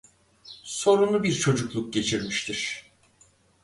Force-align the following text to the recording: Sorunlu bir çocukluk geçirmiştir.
Sorunlu 0.63 1.23
bir 1.23 1.33
çocukluk 1.33 1.93
geçirmiştir. 1.93 2.91